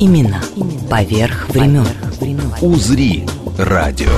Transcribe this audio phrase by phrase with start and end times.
[0.00, 0.40] Именно
[0.88, 1.84] поверх времен.
[2.62, 3.26] «Узри»
[3.58, 4.08] радио.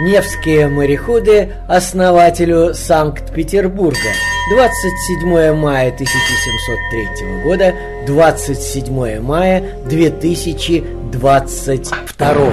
[0.00, 3.98] Невские мореходы основателю Санкт-Петербурга
[4.50, 7.74] 27 мая 1703 года
[8.06, 12.52] 27 мая 2022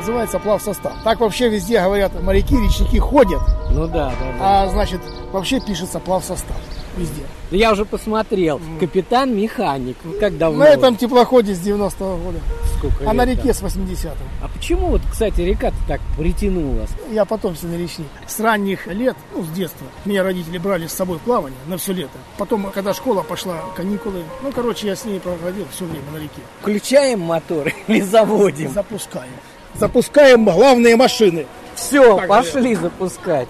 [0.00, 0.92] Называется плавсостав.
[1.04, 4.62] Так вообще везде говорят, моряки, речники ходят, Ну да, да, да.
[4.64, 5.00] а значит
[5.32, 6.56] вообще пишется плавсостав
[6.96, 7.22] везде.
[7.50, 8.60] Ну, Я уже посмотрел.
[8.80, 9.96] Капитан-механик.
[10.04, 10.60] Ну, Как давно?
[10.64, 12.38] На этом теплоходе с 90-го года,
[12.78, 14.08] Сколько а на лет, реке с 80-го.
[14.10, 14.46] да?
[14.46, 16.86] А почему вот, кстати, река-то так притянула?
[17.10, 18.06] Я потомственный речник.
[18.26, 22.18] С ранних лет, ну, с детства, меня родители брали с собой плавание на все лето.
[22.38, 26.40] Потом, когда школа пошла, каникулы, ну, короче, я с ними проводил все время на реке.
[26.60, 28.70] Включаем мотор или заводим?
[28.72, 29.32] Запускаем.
[29.74, 31.46] Запускаем главные машины.
[31.74, 33.48] Все, Так, пошли запускать.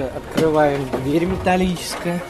[0.00, 2.20] Это Открываем дверь металлическая.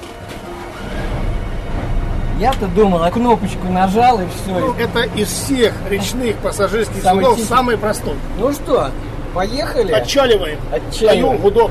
[2.40, 4.82] Я-то думал, а кнопочку нажал и Ну, все.
[4.82, 7.48] это из всех речных пассажирских Самый судов тихий.
[7.48, 8.14] самый простой.
[8.38, 8.90] Ну что,
[9.34, 9.92] поехали?
[9.92, 10.58] Отчаливаем.
[10.72, 11.28] Отчаливаем.
[11.36, 11.70] Даю гудок.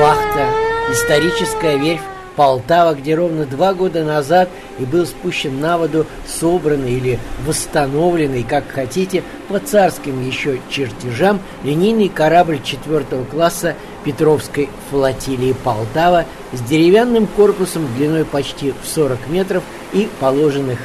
[0.00, 0.46] Лахта–
[0.92, 2.02] историческая верфь
[2.38, 8.68] Полтава, где ровно два года назад и был спущен на воду собранный или восстановленный, как
[8.68, 17.88] хотите, по царским еще чертежам линейный корабль четвертого класса Петровской флотилии Полтава с деревянным корпусом
[17.96, 20.78] длиной почти в 40 метров и положенных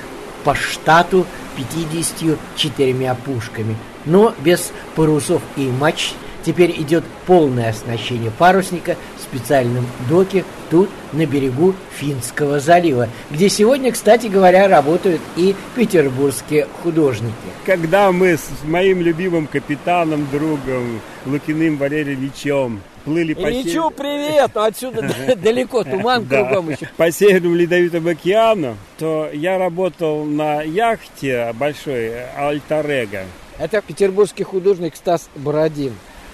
[0.44, 6.16] по штату 54 пушками, но без парусов и мачт.
[6.44, 8.98] Теперь идет полное оснащение парусника
[9.34, 17.34] специальном доке тут, на берегу Финского залива, где сегодня, кстати говоря, работают и петербургские художники.
[17.66, 24.52] Когда мы с моим любимым капитаном, другом Лукиным Валерием Ильичем плыли по, Ильичу, привет!
[24.54, 26.90] Ну, Отсюда далеко, туман кругом еще.
[26.98, 33.26] по Северному Ледовитому океану, то я работал на яхте большой Альтарега.
[33.60, 35.94] Это петербургский художник Стас Бородин.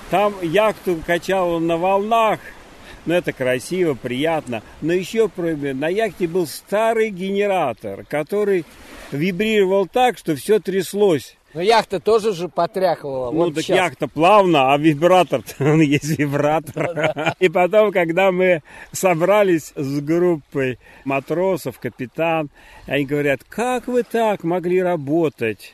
[0.10, 2.40] Там яхту качал он на волнах,
[3.10, 4.62] ну это красиво, приятно.
[4.82, 8.66] Но еще на яхте был старый генератор, который
[9.12, 11.36] вибрировал так, что все тряслось.
[11.56, 13.32] Но яхта тоже же потряхивала.
[13.32, 13.76] Ну, вот так щас.
[13.76, 17.34] яхта плавно, а вибратор, он есть вибратор.
[17.40, 18.62] И потом, когда мы
[18.92, 22.52] собрались с группой матросов, капитан,
[22.86, 25.74] они говорят, как вы так могли работать?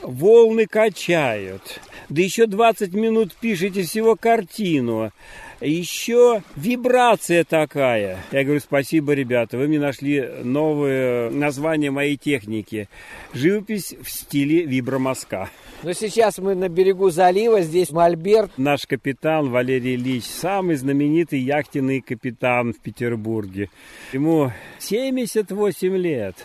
[0.00, 1.80] Волны качают.
[2.08, 5.12] Да еще 20 минут пишете всего картину.
[5.62, 8.18] Еще вибрация такая.
[8.32, 12.88] Я говорю, спасибо, ребята, вы мне нашли новое название моей техники.
[13.32, 15.50] Живопись в стиле вибромазка.
[15.84, 18.50] Но сейчас мы на берегу залива, здесь Мольберт.
[18.56, 23.68] Наш капитан Валерий Ильич, самый знаменитый яхтенный капитан в Петербурге.
[24.12, 26.36] Ему 78 лет.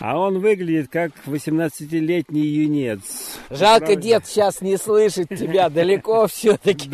[0.00, 3.38] А он выглядит как 18-летний юнец.
[3.50, 4.02] Жалко, Правда?
[4.02, 6.90] дед сейчас не слышит тебя, далеко все-таки.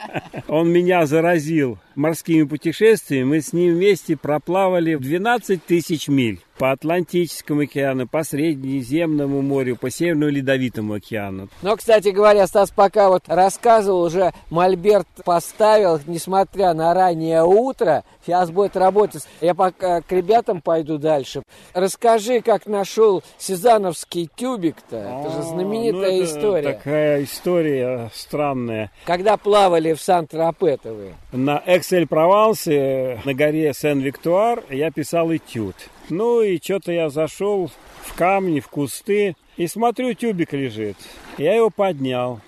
[0.48, 3.24] Он меня заразил морскими путешествиями.
[3.24, 9.90] Мы с ним вместе проплавали 12 тысяч миль по Атлантическому океану, по Средиземному морю, по
[9.90, 11.48] Северному Ледовитому океану.
[11.62, 18.50] Но, кстати говоря, Стас пока вот рассказывал, уже Мольберт поставил, несмотря на раннее утро, сейчас
[18.50, 19.24] будет работать.
[19.40, 21.42] Я пока к ребятам пойду дальше.
[21.72, 24.96] Расскажи, как нашел Сезановский тюбик-то.
[24.96, 26.72] Это же А, знаменитая ну, это история.
[26.74, 28.90] Такая история странная.
[29.06, 31.14] Когда плавали в Сан-Тропе-то вы.
[31.32, 35.76] На Эксель-Провансе, на горе Сен-Виктуар, я писал этюд.
[36.08, 37.70] Ну и что-то я зашел
[38.02, 40.96] в камни, в кусты, и смотрю, тюбик лежит.
[41.36, 42.40] Я его поднял.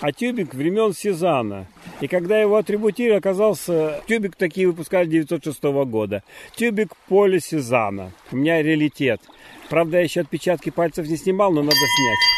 [0.00, 1.66] А тюбик времен Сезана.
[2.00, 4.02] И когда его атрибутировали, оказался...
[4.06, 6.22] Тюбик такие выпускали 906 года.
[6.54, 8.12] Тюбик поля Сезана.
[8.30, 9.20] У меня реалитет.
[9.68, 12.35] Правда, я еще отпечатки пальцев не снимал, но надо снять.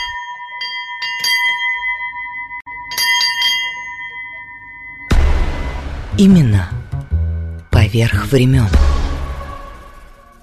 [6.18, 6.68] Именно
[7.70, 8.66] поверх времен.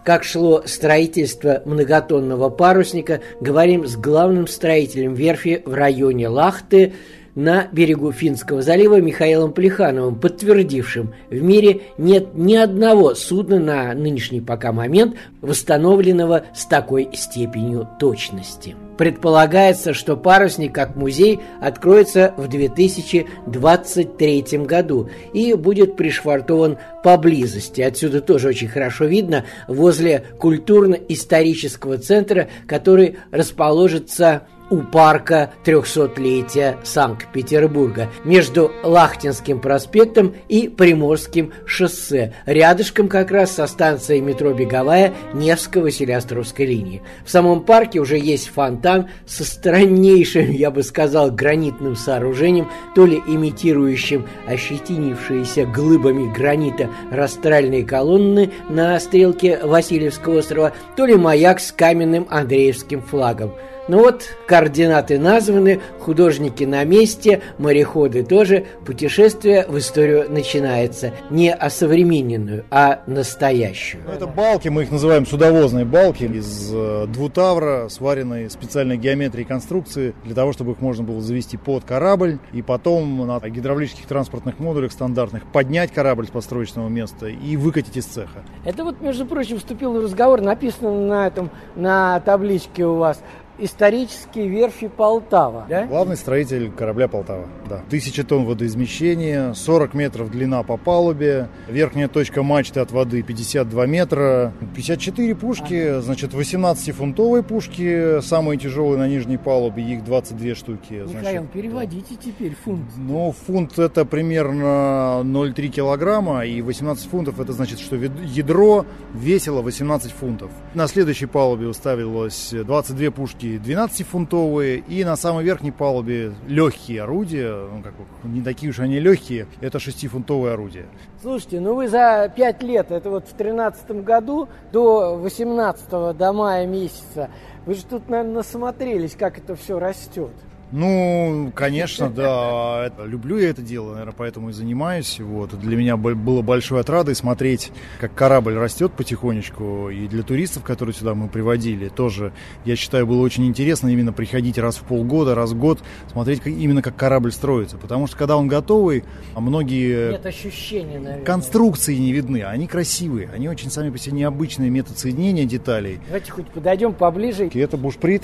[0.06, 6.94] Как шло строительство многотонного парусника, говорим с главным строителем верфи в районе Лахты,
[7.36, 14.42] на берегу Финского залива Михаилом Плехановым, подтвердившим, в мире нет ни одного судна на нынешний
[14.42, 18.76] пока момент, восстановленного с такой степенью точности.
[18.98, 27.82] Предполагается, что парусник как музей откроется в 2023 году и будет пришвартован поблизости.
[27.82, 38.72] Отсюда тоже очень хорошо видно возле культурно-исторического центра, который расположится у парка 300-летия Санкт-Петербурга между
[38.84, 47.02] Лахтинским проспектом и Приморским шоссе, рядышком как раз со станцией метро «Беговая» Невско-Василиостровской линии.
[47.26, 53.22] В самом парке уже есть фонтан со страннейшим, я бы сказал, гранитным сооружением, то ли
[53.28, 62.28] имитирующим ощетинившиеся глыбами гранита растральные колонны на стрелке Васильевского острова, то ли маяк с каменным
[62.30, 63.54] Андреевским флагом–
[63.88, 68.66] ну вот, координаты названы, художники на месте, мореходы тоже.
[68.84, 71.14] Путешествие в историю начинается.
[71.30, 74.04] Не осовремененную, а настоящую.
[74.08, 80.16] Ну, это балки, мы их называем судовозные балки из э, двутавра, сваренные специальной геометрии конструкции,
[80.24, 84.92] для того, чтобы их можно было завести под корабль и потом на гидравлических транспортных модулях
[84.92, 88.44] стандартных поднять корабль с построечного места и выкатить из цеха.
[88.64, 93.22] Это вот, между прочим, вступил в разговор, написано на этом, на табличке у вас
[93.58, 95.66] исторические верфи Полтава.
[95.70, 95.86] Да?
[95.86, 97.48] Главный строитель корабля Полтава.
[97.70, 97.82] Да.
[97.90, 104.54] Тысяча тонн водоизмещения, 40 метров длина по палубе, верхняя точка мачты от воды 52 метра,
[104.76, 106.02] 54 пушки, ага.
[106.02, 110.94] значит 18-фунтовые пушки, самые тяжелые на нижней палубе, их 22 штуки.
[110.94, 112.22] Михаил, значит, переводите да.
[112.24, 112.86] теперь фунт.
[112.98, 120.12] Ну, фунт это примерно 0,3 килограмма, и 18 фунтов это значит, что ядро весило 18
[120.12, 120.52] фунтов.
[120.74, 127.54] На следующей палубе уставилось 22 пушки пушки 12-фунтовые, и на самой верхней палубе легкие орудия,
[127.54, 127.94] ну, как,
[128.24, 130.86] не такие уж они легкие, это 6-фунтовые орудия.
[131.22, 136.66] Слушайте, ну вы за 5 лет, это вот в 2013 году до 18 до мая
[136.66, 137.30] месяца,
[137.66, 140.34] вы же тут, наверное, насмотрелись, как это все растет.
[140.76, 142.92] Ну, конечно, да.
[143.06, 145.22] Люблю я это дело, наверное, поэтому и занимаюсь.
[145.22, 145.58] Вот.
[145.58, 149.90] Для меня было большой отрадой смотреть, как корабль растет потихонечку.
[149.90, 152.34] И для туристов, которые сюда мы приводили, тоже,
[152.66, 155.80] я считаю, было очень интересно именно приходить раз в полгода, раз в год,
[156.12, 157.78] смотреть как, именно, как корабль строится.
[157.78, 161.24] Потому что, когда он готовый, а многие Нет ощущения, наверное.
[161.24, 162.44] конструкции не видны.
[162.44, 166.00] Они красивые, они очень сами по себе необычные метод соединения деталей.
[166.08, 167.48] Давайте хоть подойдем поближе.
[167.48, 168.24] И это бушприт.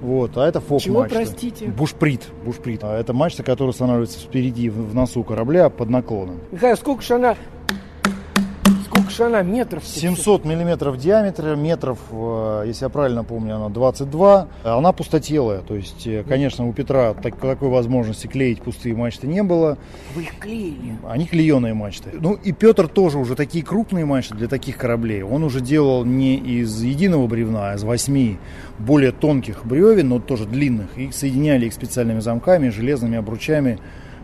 [0.00, 1.66] Вот, а это фок Чего, простите?
[1.66, 2.84] Бушприт, бушприт.
[2.84, 6.40] А это мачта, которая устанавливается впереди, в носу корабля под наклоном.
[6.52, 7.36] Михаил, сколько же она
[9.20, 9.84] Она метров?
[9.84, 14.48] 700 миллиметров диаметра, метров, э, если я правильно помню, она 22.
[14.64, 19.42] Она пустотелая, то есть, э, конечно, у Петра так, такой возможности клеить пустые мачты не
[19.42, 19.78] было.
[20.14, 20.98] Вы их клеили?
[21.08, 22.10] Они клееные мачты.
[22.12, 25.22] Ну и Петр тоже уже такие крупные мачты для таких кораблей.
[25.22, 28.38] Он уже делал не из единого бревна, а из восьми
[28.78, 30.96] более тонких бревен, но тоже длинных.
[30.96, 33.78] И соединяли их специальными замками, железными обручами.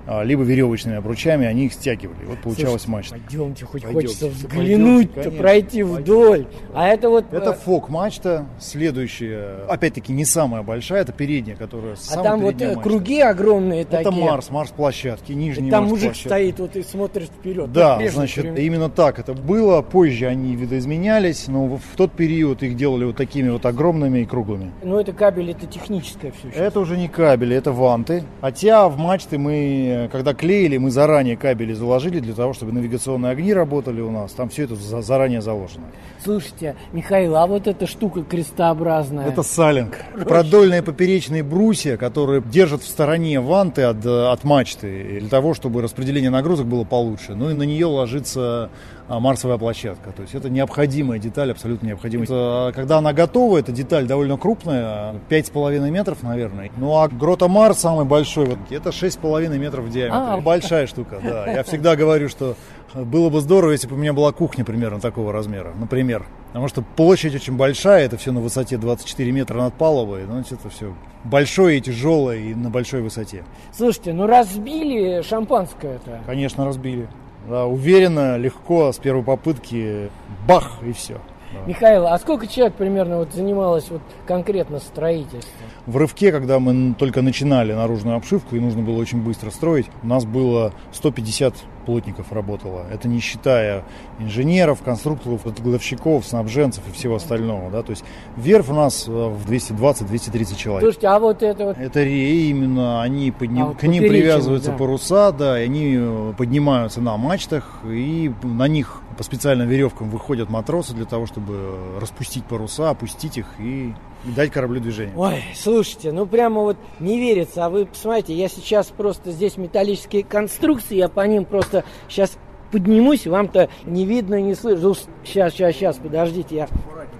[0.06, 2.24] А, либо веревочными обручами, они их стягивали.
[2.26, 3.16] Вот получалась Слушай, мачта.
[3.16, 6.02] Пойдемте, хоть пойдемте, хочется взглянуть-то, пройти пойдемте.
[6.02, 6.46] вдоль.
[6.74, 7.32] А это вот...
[7.32, 12.68] Это э, фок-мачта, следующая, опять-таки не самая большая, это передняя, которая А там вот э,
[12.68, 12.82] мачта.
[12.82, 14.10] круги огромные это такие.
[14.10, 17.72] Это Марс, Марс-площадки, нижний и там мужик стоит вот и смотрит вперед.
[17.72, 18.60] Да, значит, время.
[18.60, 19.80] именно так это было.
[19.82, 24.72] Позже они видоизменялись, но в тот период их делали вот такими вот огромными и круглыми.
[24.82, 26.50] Ну это кабель, это техническое все.
[26.50, 26.60] Сейчас.
[26.60, 28.24] Это уже не кабели, это ванты.
[28.40, 33.52] Хотя в мачты мы когда клеили, мы заранее кабели заложили для того, чтобы навигационные огни
[33.52, 34.32] работали у нас.
[34.32, 35.84] Там все это заранее заложено.
[36.22, 39.26] Слушайте, Михаил, а вот эта штука крестообразная?
[39.26, 39.96] Это салинг.
[40.26, 46.30] Продольные поперечные брусья, которые держат в стороне ванты от, от мачты, для того, чтобы распределение
[46.30, 47.34] нагрузок было получше.
[47.34, 48.70] Ну и на нее ложится
[49.08, 50.12] марсовая площадка.
[50.12, 52.26] То есть это необходимая деталь, абсолютно необходимая.
[52.30, 56.70] А, когда она готова, эта деталь довольно крупная, 5,5 метров, наверное.
[56.76, 60.18] Ну а Грота Марс самый большой, вот, это 6,5 метров в диаметре.
[60.18, 61.50] А, Большая штука, да.
[61.50, 62.56] Я всегда говорю, что
[62.94, 66.26] было бы здорово, если бы у меня была кухня примерно такого размера, например.
[66.48, 70.24] Потому что площадь очень большая, это все на высоте 24 метра над палубой.
[70.26, 70.94] Ну, это все
[71.24, 73.42] большое и тяжелое, и на большой высоте.
[73.72, 76.20] Слушайте, ну разбили шампанское это?
[76.26, 77.08] Конечно, разбили.
[77.48, 80.10] Да, уверенно, легко, с первой попытки,
[80.48, 81.20] бах, и все.
[81.52, 81.60] Да.
[81.66, 85.66] Михаил, а сколько человек примерно вот занималось вот конкретно строительством?
[85.86, 90.06] В рывке, когда мы только начинали наружную обшивку и нужно было очень быстро строить, у
[90.06, 91.54] нас было 150
[91.84, 92.86] плотников работало.
[92.90, 93.84] Это не считая
[94.18, 97.70] инженеров, конструкторов, гладовщиков, снабженцев и всего остального.
[97.70, 97.82] Да?
[97.82, 98.04] То есть
[98.36, 100.82] верфь у нас в 220-230 человек.
[100.82, 101.78] Слушайте, а вот это вот...
[101.78, 103.68] Это реи именно, они подним...
[103.68, 104.76] А, к ним привязываются да.
[104.76, 110.50] паруса, да, и они э, поднимаются на мачтах, и на них по специальным веревкам выходят
[110.50, 115.14] матросы для того, чтобы распустить паруса, опустить их и дать кораблю движение.
[115.16, 117.66] Ой, слушайте, ну прямо вот не верится.
[117.66, 122.38] А вы посмотрите, я сейчас просто здесь металлические конструкции, я по ним просто сейчас
[122.70, 124.94] поднимусь, вам-то не видно, не слышно.
[125.24, 126.68] Сейчас, сейчас, сейчас, подождите, я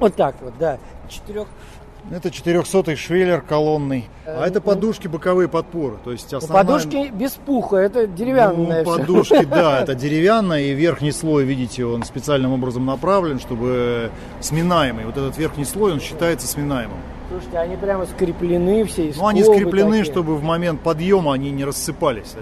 [0.00, 1.46] вот так вот, да, четырех.
[2.10, 4.08] Это 400-й швеллер колонный.
[4.26, 5.96] А это подушки боковые подпоры.
[6.04, 6.64] То есть основная...
[6.64, 12.02] Подушки без пуха, это деревянная Ну, подушки, да, это деревянная, и верхний слой, видите, он
[12.02, 15.06] специальным образом направлен, чтобы сминаемый.
[15.06, 16.98] Вот этот верхний слой, он считается сминаемым.
[17.30, 19.08] Слушайте, они прямо скреплены все.
[19.08, 20.04] из Ну, они скреплены, такие.
[20.04, 22.34] чтобы в момент подъема они не рассыпались.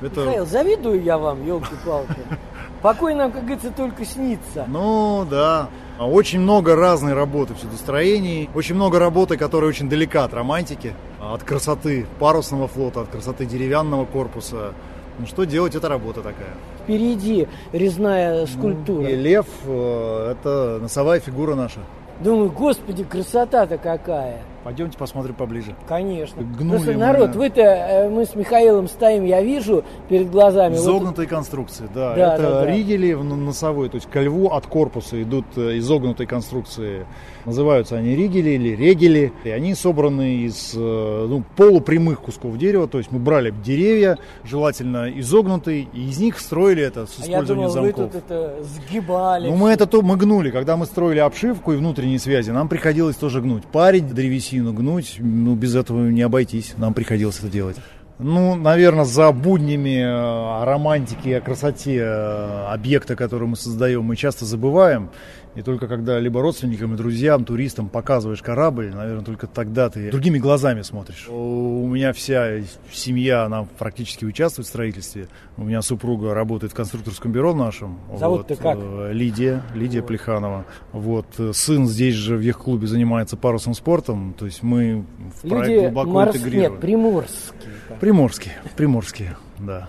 [0.00, 0.20] Это...
[0.20, 2.16] Михаил, завидую я вам, елки-палки.
[2.82, 4.64] Покой нам, как говорится, только снится.
[4.66, 5.68] Ну, да.
[5.98, 8.48] Очень много разной работы в судостроении.
[8.54, 14.06] Очень много работы, которая очень далека от романтики, от красоты парусного флота, от красоты деревянного
[14.06, 14.72] корпуса.
[15.18, 16.54] Ну, что делать, это работа такая.
[16.84, 19.06] Впереди резная скульптура.
[19.06, 21.80] И лев э,– это носовая фигура наша.
[22.20, 24.40] Думаю, господи, красота-то какая.
[24.62, 25.74] Пойдемте посмотрим поближе.
[25.88, 26.42] Конечно.
[26.42, 26.98] Гнули Просто мы.
[26.98, 30.74] народ, вы-то, э, мы с Михаилом стоим, я вижу перед глазами.
[30.74, 32.14] вот Изогнутые конструкции, да.
[32.14, 32.70] Да, это да, да.
[32.70, 37.06] ригели носовой, то есть ко льву от корпуса идут э, изогнутые конструкции.
[37.46, 39.32] Называются они ригели или регели.
[39.44, 42.86] И они собраны из э, ну, полупрямых кусков дерева.
[42.86, 47.32] То есть мы брали деревья, желательно изогнутые, и из них строили это с А я
[47.32, 48.12] использованием думал, вы замков.
[48.12, 49.48] тут это сгибали.
[49.48, 50.50] Ну, мы это то мы гнули.
[50.50, 53.64] Когда мы строили обшивку и внутренние связи, нам приходилось тоже гнуть.
[53.64, 56.74] Парить древесину, гнуть, ну, без этого не обойтись.
[56.76, 57.76] Нам приходилось это делать.
[58.22, 64.14] Ну, наверное, за буднями э, о романтике о красоте э, объекта, который мы создаем, мы
[64.14, 65.08] часто забываем.
[65.56, 70.38] И только когда либо родственникам и друзьям, туристам показываешь корабль, наверное, только тогда ты другими
[70.38, 71.26] глазами смотришь.
[71.28, 72.60] У меня вся
[72.92, 75.28] семья, она практически участвует в строительстве.
[75.56, 77.98] У меня супруга работает в конструкторском бюро нашем.
[78.16, 78.78] Зовут-то как?
[78.80, 80.66] э, Лидия, Лидия Плеханова.
[80.92, 85.04] Вот, э, сын здесь же в яхт-клубе занимается парусным спортом, то есть мы
[85.42, 86.36] в проект Люди глубоко морс...
[86.36, 86.72] интегрированы.
[86.72, 87.98] Нет, приморские.
[88.00, 89.88] Приморские, приморские, да.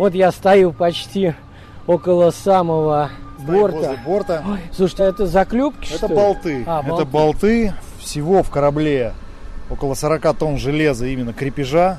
[0.00, 1.34] Вот я стою почти
[1.86, 3.76] около самого борта.
[3.76, 4.44] Возле борта.
[4.48, 6.14] Ой, слушайте, это заклепки, Это что ли?
[6.14, 6.64] болты.
[6.66, 7.74] А, Это болты.
[7.98, 9.12] Всего в корабле
[9.68, 11.98] около 40 тонн железа именно крепежа.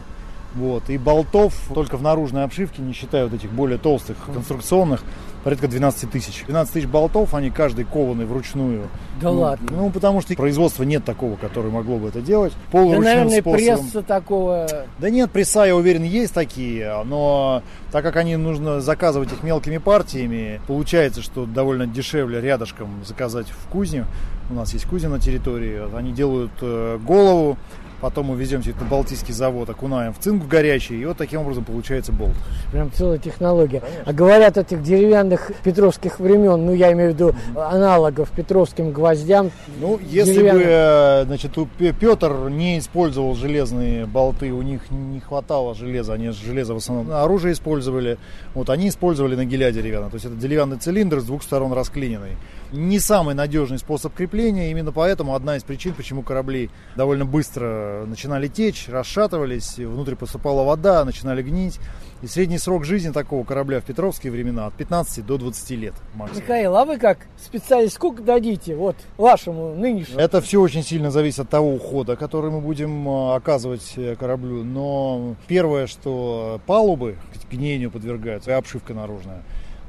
[0.55, 0.89] Вот.
[0.89, 5.03] И болтов только в наружной обшивке, не считая вот этих более толстых конструкционных,
[5.43, 6.43] порядка 12 тысяч.
[6.45, 8.87] 12 тысяч болтов, они каждый кованы вручную.
[9.21, 9.67] Да Ну, ладно.
[9.71, 12.53] Ну, потому что производства нет такого, которое могло бы это делать.
[12.53, 13.55] Да, Полуручным наверное, способом.
[13.55, 14.67] пресса такого...
[14.99, 19.77] Да нет, пресса, я уверен, есть такие, но так как они нужно заказывать их мелкими
[19.77, 24.05] партиями, получается, что довольно дешевле рядышком заказать в кузне.
[24.49, 27.57] У нас есть кузня на территории, они делают э, голову,
[28.01, 31.17] потом мы везем все это на Балтийский завод, окунаем в цинк в горячий, и вот
[31.17, 32.33] таким образом получается болт.
[32.71, 33.81] Прям целая технология.
[34.05, 39.51] А говорят этих деревянных петровских времен, ну я имею в виду аналогов петровским гвоздям.
[39.79, 40.65] Ну, если бы, Деревянных.
[40.67, 41.57] э, значит,
[41.99, 47.53] Петр не использовал железные болты, у них не хватало железа, они железо в основном оружие
[47.53, 48.17] использовали,
[48.53, 52.37] вот они использовали на геля деревянный, то есть это деревянный цилиндр с двух сторон расклиненный.
[52.71, 58.47] Не самый надежный способ крепления, именно поэтому одна из причин, почему корабли довольно быстро начинали
[58.47, 61.79] течь, расшатывались, внутрь поступала вода, начинали гнить.
[62.21, 66.43] И средний срок жизни такого корабля в петровские времена от 15 до 20 лет максимум.
[66.43, 70.19] Михаил, а вы как специалист, сколько дадите вот вашему нынешнему?
[70.19, 74.63] Это все очень сильно зависит от того ухода, который мы будем э, оказывать э, кораблю.
[74.63, 79.41] Но первое, что палубы к гниению подвергаются, и обшивка наружная.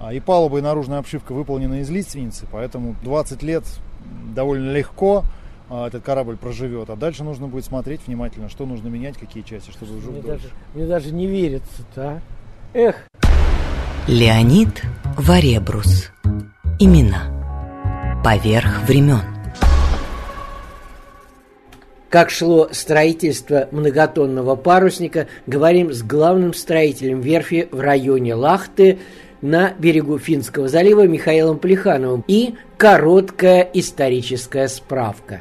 [0.02, 3.62] А И палуба и наружная обшивка выполнены из лиственницы, поэтому 20 лет
[4.34, 5.22] довольно легко
[5.70, 6.90] а, этот корабль проживет.
[6.90, 10.42] А дальше нужно будет смотреть внимательно, что нужно менять, какие части, чтобы жил Мне дольше.
[10.42, 12.20] даже, мне даже не верится-то, а.
[12.74, 12.96] Эх,
[14.08, 14.82] Леонид
[15.16, 16.10] Варебрус.
[16.80, 18.20] Имена.
[18.24, 19.20] Поверх времен.
[22.08, 28.98] Как шло строительство многотонного парусника, говорим с главным строителем верфи в районе Лахты
[29.42, 35.40] на берегу Финского залива Михаилом Плехановым и короткая историческая справка.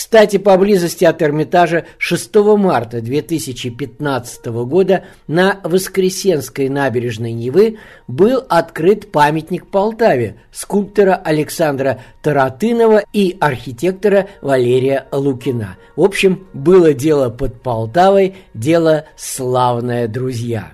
[0.00, 7.76] Кстати, поблизости от Эрмитажа 6 марта 2015 года на Воскресенской набережной Невы
[8.08, 15.76] был открыт памятник Полтаве скульптора Александра Таратынова и архитектора Валерия Лукина.
[15.96, 20.72] В общем, было дело под Полтавой, дело славное, друзья.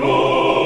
[0.00, 0.57] Именно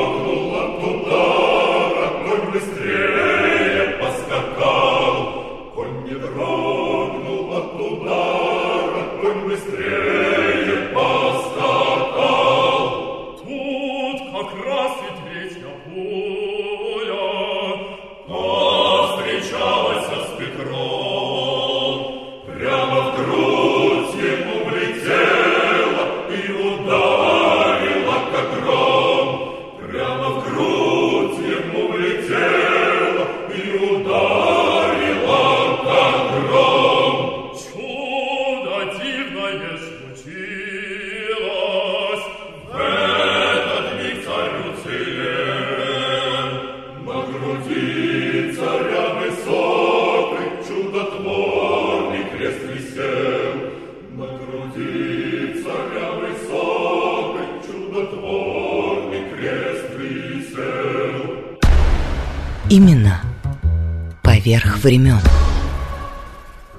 [64.82, 65.18] времен.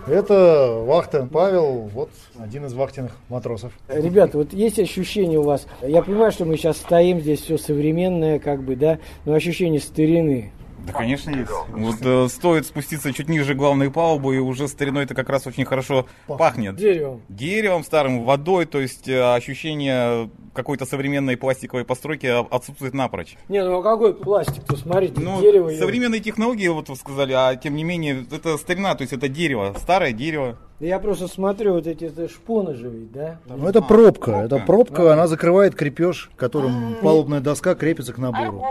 [0.06, 3.72] Это вахта Павел, вот один из вахтенных матросов.
[3.88, 8.40] Ребята, вот есть ощущение у вас, я понимаю, что мы сейчас стоим, здесь все современное,
[8.40, 10.52] как бы, да, но ощущение старины.
[10.86, 11.50] Да, конечно, есть.
[11.70, 15.64] Вот э, стоит спуститься чуть ниже главной палубы, и уже стариной это как раз очень
[15.64, 16.76] хорошо пахнет.
[16.76, 17.22] Деревом.
[17.30, 23.36] Деревом, старым, водой, то есть э, ощущение какой-то современной пластиковой постройки отсутствует напрочь.
[23.50, 25.70] Не, ну а какой пластик-то, смотрите, ну, дерево.
[25.72, 29.76] Современные технологии, вот вы сказали, а тем не менее, это старина, то есть это дерево,
[29.78, 30.58] старое дерево.
[30.80, 33.38] Я просто смотрю, вот эти это шпоны же ведь, да?
[33.46, 34.46] Ну это пробка, пробка.
[34.46, 35.14] это пробка, а.
[35.14, 37.04] она закрывает крепеж, которым а.
[37.04, 38.64] палубная доска крепится к набору.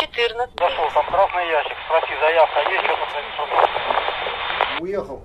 [0.00, 0.54] 14.
[0.56, 3.10] Дошел, там красный ящик, спроси, заявка есть, что-то
[4.82, 5.22] Уехал.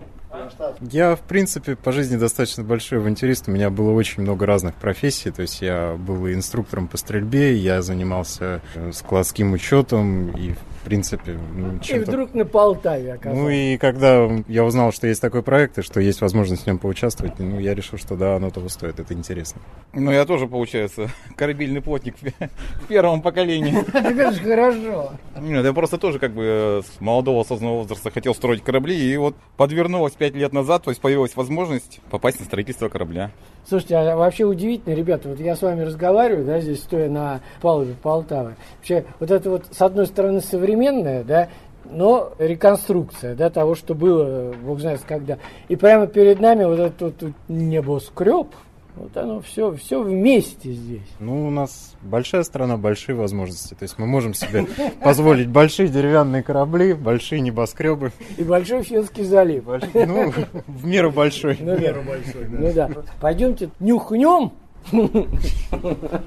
[0.81, 3.47] Я, в принципе, по жизни достаточно большой авантюрист.
[3.47, 5.31] У меня было очень много разных профессий.
[5.31, 11.33] То есть я был инструктором по стрельбе, я занимался э, складским учетом и, в принципе...
[11.33, 13.41] Ну, и вдруг на Полтаве оказался.
[13.41, 16.77] Ну и когда я узнал, что есть такой проект и что есть возможность в нем
[16.77, 19.61] поучаствовать, ну я решил, что да, оно того стоит, это интересно.
[19.93, 23.83] Ну я тоже, получается, корабельный плотник в первом поколении.
[23.93, 25.11] Это же хорошо.
[25.39, 29.35] Нет, я просто тоже как бы с молодого осознанного возраста хотел строить корабли, и вот
[29.57, 33.31] подвернулось пять лет назад, то есть появилась возможность попасть на строительство корабля.
[33.67, 37.95] Слушайте, а вообще удивительно, ребята, вот я с вами разговариваю, да, здесь стоя на палубе
[37.99, 38.55] Полтавы.
[38.77, 40.74] Вообще, вот это вот, с одной стороны, современное,
[41.23, 41.49] да,
[41.89, 45.37] но реконструкция, да, того, что было, бог знает когда.
[45.67, 48.47] И прямо перед нами вот этот вот небоскреб,
[48.95, 51.07] вот оно все, все вместе здесь.
[51.19, 53.73] Ну, у нас большая страна, большие возможности.
[53.73, 54.65] То есть мы можем себе
[55.03, 58.13] позволить большие деревянные корабли, большие небоскребы.
[58.37, 59.65] И большой Финский залив.
[59.93, 60.31] Ну,
[60.67, 61.57] в меру большой.
[61.59, 62.89] Ну, в меру большой, Ну да.
[63.19, 64.51] Пойдемте нюхнем.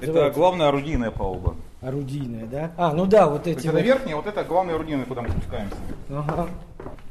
[0.01, 1.55] Это главная орудийная палуба.
[1.81, 2.71] Орудийная, да?
[2.75, 3.67] А, ну да, вот эти.
[3.67, 5.77] Это верхняя, вот это главная орудийная, куда мы спускаемся.
[6.09, 6.49] Ага.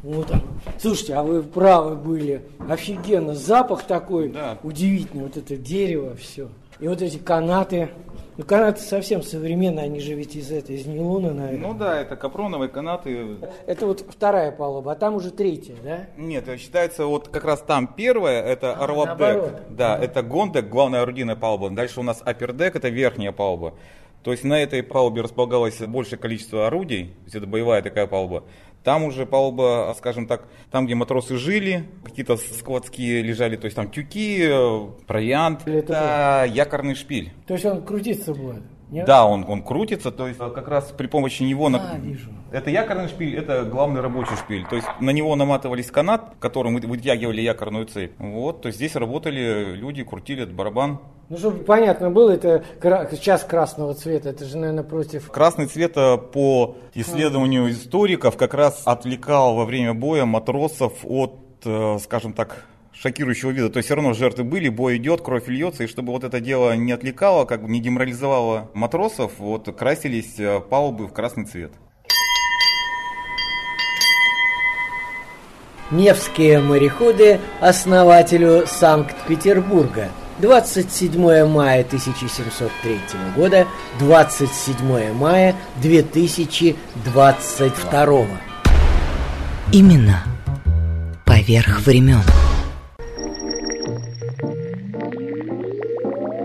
[0.02, 0.42] Вот он.
[0.78, 2.42] Слушайте, а вы правы были.
[2.68, 3.34] Офигенно.
[3.34, 4.58] Запах такой да.
[4.62, 5.24] удивительный.
[5.24, 6.48] Вот это дерево, все.
[6.80, 7.88] И вот эти канаты.
[8.36, 11.58] Ну, канаты совсем современные, они же ведь из этой, из нейлона, наверное.
[11.58, 13.36] Ну да, это капроновые канаты.
[13.66, 16.06] Это вот вторая палуба, а там уже третья, да?
[16.16, 19.54] Нет, считается вот как раз там первая, это а, орлапдек.
[19.70, 19.98] Да, а.
[19.98, 21.70] это гондек, главная орудийная палуба.
[21.70, 23.74] Дальше у нас апердек, это верхняя палуба.
[24.22, 28.44] То есть на этой палубе располагалось большее количество орудий, то есть это боевая такая палуба.
[28.84, 33.90] Там уже палуба, скажем так, там, где матросы жили, какие-то складские лежали, то есть там
[33.90, 37.32] тюки, э, провиант, это, это якорный шпиль.
[37.46, 38.62] То есть он крутиться будет?
[38.90, 39.06] Нет?
[39.06, 41.66] Да, он, он крутится, то есть как раз при помощи него...
[41.66, 41.98] А, на...
[41.98, 42.30] вижу.
[42.50, 44.66] Это якорный шпиль, это главный рабочий шпиль.
[44.66, 48.12] То есть на него наматывались канат, которым вытягивали якорную цепь.
[48.18, 51.00] Вот, то есть здесь работали люди, крутили этот барабан.
[51.28, 52.64] Ну, чтобы понятно было, это
[53.10, 55.30] сейчас красного цвета, это же, наверное, против...
[55.30, 61.34] Красный цвет э, по исследованию историков как раз отвлекал во время боя матросов от,
[61.66, 62.64] э, скажем так,
[63.00, 63.70] шокирующего вида.
[63.70, 66.74] То есть все равно жертвы были, бой идет, кровь льется, и чтобы вот это дело
[66.76, 71.72] не отвлекало, как бы не деморализовало матросов, вот красились э, палубы в красный цвет.
[75.90, 80.10] Невские мореходы основателю Санкт-Петербурга.
[80.40, 82.98] 27 мая 1703
[83.34, 83.66] года,
[83.98, 88.26] 27 мая 2022.
[89.72, 90.22] Именно
[91.24, 92.22] поверх времен.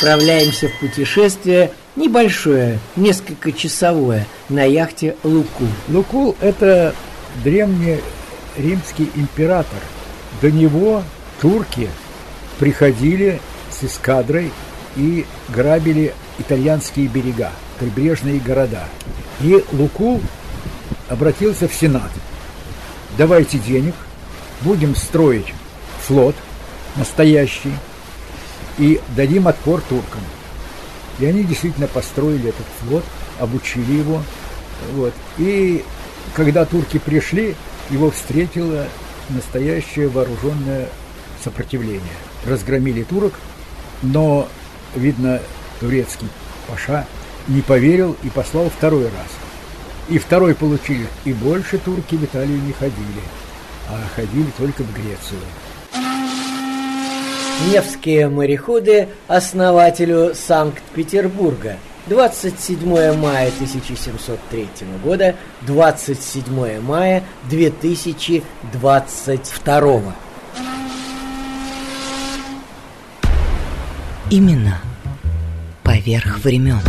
[0.00, 5.68] Отправляемся в путешествие небольшое, несколько часовое, на яхте Лукул.
[5.88, 6.94] Лукул– это
[7.44, 8.00] древний
[8.56, 9.78] римский император.
[10.40, 11.02] До него
[11.42, 11.90] турки
[12.58, 14.50] приходили с эскадрой
[14.96, 18.88] и грабили итальянские берега, прибрежные города.
[19.42, 20.22] И Лукул
[21.10, 22.10] обратился в Сенат.
[23.18, 23.94] Давайте денег,
[24.62, 25.52] будем строить
[26.06, 26.36] флот
[26.96, 27.74] настоящий,
[28.80, 30.22] и дадим отпор туркам.
[31.18, 33.04] И они действительно построили этот флот,
[33.38, 34.22] обучили его.
[34.94, 35.12] Вот.
[35.36, 35.84] И
[36.34, 37.54] когда турки пришли,
[37.90, 38.86] его встретило
[39.28, 40.88] настоящее вооруженное
[41.44, 42.00] сопротивление.
[42.46, 43.34] Разгромили турок,
[44.02, 44.48] но,
[44.96, 45.40] видно,
[45.78, 46.28] турецкий
[46.66, 47.06] паша
[47.48, 49.30] не поверил и послал второй раз.
[50.08, 51.06] И второй получили.
[51.26, 53.22] И больше турки в Италию не ходили,
[53.88, 55.40] а ходили только в Грецию.
[57.68, 61.76] Невские мореходы основателю Санкт-Петербурга.
[62.06, 64.68] 27 мая 1703
[65.04, 70.14] года, 27 мая 2022.
[74.30, 74.78] Именно
[75.82, 76.80] поверх времен.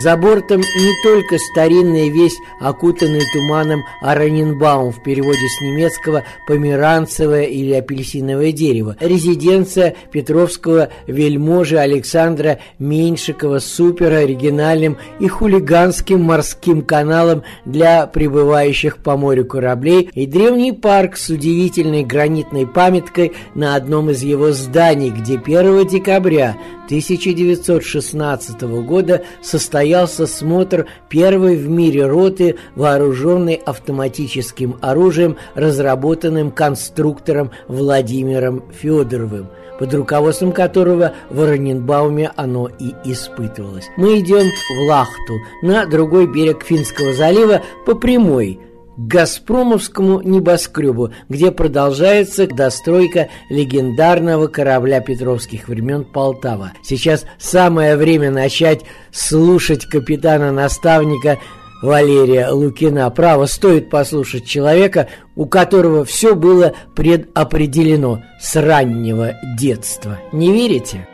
[0.00, 7.74] За бортом не только старинная весь, окутанный туманом Араненбаум в переводе с немецкого «померанцевое» или
[7.74, 18.98] «апельсиновое дерево», резиденция петровского вельможи Александра Меньшикова с супероригинальным и хулиганским морским каналом для прибывающих
[18.98, 25.10] по морю кораблей и древний парк с удивительной гранитной памяткой на одном из его зданий,
[25.10, 26.56] где 1 декабря
[26.90, 39.50] 1916 года состоялся смотр первой в мире роты, вооруженной автоматическим оружием, разработанным конструктором Владимиром Федоровым
[39.78, 43.86] под руководством которого в Ораненбауме оно и испытывалось.
[43.96, 48.60] Мы идем в Лахту, на другой берег Финского залива, по прямой–
[49.00, 56.72] к Газпромовскому небоскребу, где продолжается достройка легендарного корабля петровских времен Полтава.
[56.82, 61.38] Сейчас самое время начать слушать капитана-наставника
[61.82, 63.10] Валерия Лукина.
[63.10, 70.18] Право, стоит послушать человека, у которого все было предопределено с раннего детства.
[70.32, 71.08] Не верите?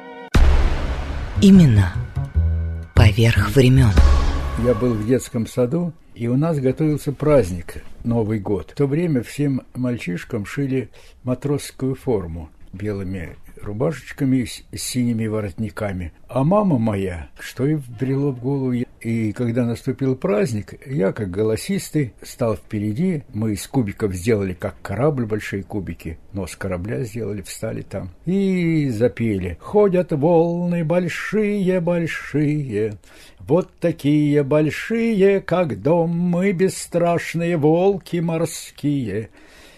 [1.41, 1.93] Именно
[2.97, 3.93] поверх времен.
[4.65, 8.71] Я был в детском саду, и у нас готовился праздник, Новый год.
[8.71, 10.89] В то время всем мальчишкам шили
[11.25, 16.13] матросскую форму белыми рубашечками с синими воротниками.
[16.27, 22.15] А мама моя, что и вбрело в голову, и когда наступил праздник, я, как голосистый,
[22.23, 23.23] стал впереди.
[23.33, 26.19] Мы из кубиков сделали, как корабль, большие кубики.
[26.33, 28.11] Нос корабля сделали, встали там.
[28.25, 29.59] И запели.
[29.61, 32.99] Ходят волны большие-большие,
[33.47, 39.31] вот такие большие, как дом, мы бесстрашные волки морские.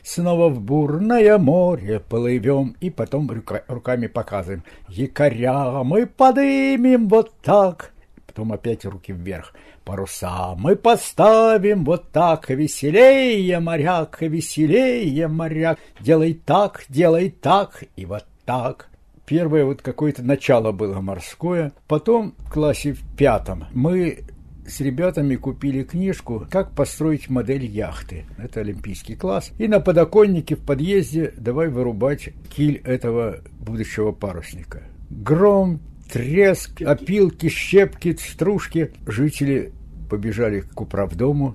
[0.02, 4.64] Снова в бурное море плывем и потом рука, руками показываем.
[4.88, 7.92] Якоря мы подымем вот так.
[8.38, 9.52] Потом опять руки вверх.
[9.84, 12.48] Паруса мы поставим вот так.
[12.48, 15.80] Веселее, моряк, веселее, моряк.
[15.98, 18.90] Делай так, делай так и вот так.
[19.26, 21.72] Первое вот какое-то начало было морское.
[21.88, 24.20] Потом в классе в пятом мы
[24.68, 28.24] с ребятами купили книжку «Как построить модель яхты».
[28.38, 29.50] Это олимпийский класс.
[29.58, 34.84] И на подоконнике в подъезде давай вырубать киль этого будущего парусника.
[35.10, 38.90] Гром, треск, опилки, щепки, стружки.
[39.06, 39.72] Жители
[40.08, 41.54] побежали к управдому.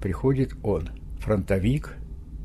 [0.00, 1.96] Приходит он, фронтовик,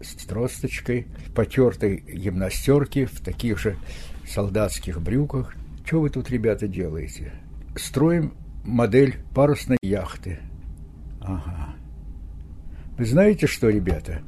[0.01, 3.77] с тросточкой, в потертой гимнастерке, в таких же
[4.27, 5.56] солдатских брюках.
[5.86, 7.34] Что вы тут, ребята, делаете?
[7.75, 10.39] Строим модель парусной яхты.
[11.21, 11.75] Ага.
[12.97, 14.21] Вы знаете что, ребята?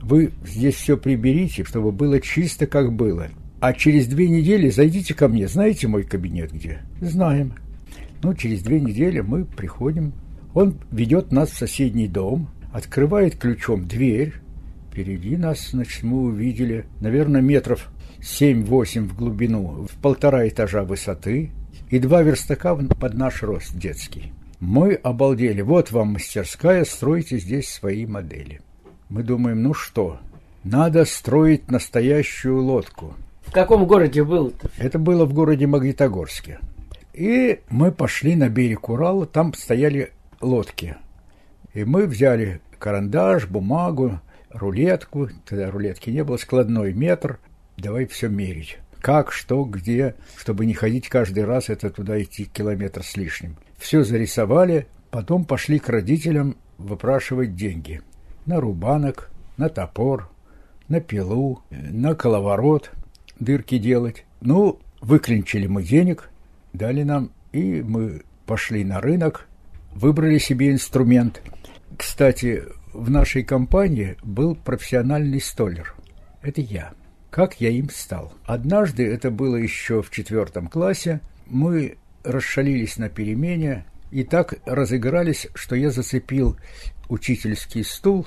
[0.00, 3.28] Вы здесь все приберите, чтобы было чисто, как было.
[3.62, 5.46] А через две недели зайдите ко мне.
[5.46, 6.80] Знаете мой кабинет где?
[7.00, 7.54] Знаем.
[8.20, 10.14] Ну, через две недели мы приходим.
[10.52, 14.34] Он ведет нас в соседний дом, открывает ключом дверь,
[14.90, 17.88] Впереди нас, значит, мы увидели, наверное, метров
[18.20, 21.50] 7-8 в глубину, в полтора этажа высоты
[21.88, 24.32] и два верстака под наш рост детский.
[24.60, 25.62] Мы обалдели.
[25.62, 28.60] Вот вам мастерская, стройте здесь свои модели.
[29.08, 30.20] Мы думаем, ну что,
[30.62, 33.14] надо строить настоящую лодку.
[33.52, 34.70] В каком городе был -то?
[34.78, 36.58] Это было в городе Магнитогорске.
[37.12, 40.96] И мы пошли на берег Урала, там стояли лодки.
[41.74, 47.40] И мы взяли карандаш, бумагу, рулетку, тогда рулетки не было, складной метр,
[47.76, 48.78] давай все мерить.
[49.02, 53.58] Как, что, где, чтобы не ходить каждый раз, это туда идти километр с лишним.
[53.76, 58.00] Все зарисовали, потом пошли к родителям выпрашивать деньги.
[58.46, 60.30] На рубанок, на топор,
[60.88, 62.92] на пилу, на коловорот,
[63.42, 64.24] дырки делать.
[64.40, 66.30] Ну, выклинчили мы денег,
[66.72, 69.46] дали нам, и мы пошли на рынок,
[69.94, 71.42] выбрали себе инструмент.
[71.96, 75.94] Кстати, в нашей компании был профессиональный столер.
[76.42, 76.92] Это я.
[77.30, 78.34] Как я им стал?
[78.44, 85.74] Однажды, это было еще в четвертом классе, мы расшалились на перемене и так разыгрались, что
[85.74, 86.56] я зацепил
[87.08, 88.26] учительский стул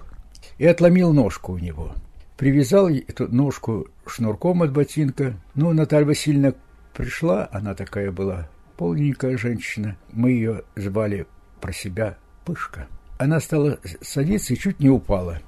[0.58, 1.94] и отломил ножку у него.
[2.38, 5.36] Привязал эту ножку шнурком от ботинка.
[5.56, 6.54] Ну, Наталья Васильевна
[6.94, 9.98] пришла, она такая была полненькая женщина.
[10.12, 11.28] Мы ее звали
[11.62, 12.88] про себя Пышка.
[13.18, 15.40] Она стала садиться и чуть не упала.